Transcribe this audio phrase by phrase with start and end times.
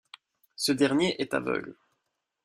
[0.55, 1.75] Ce dernier est aveugle.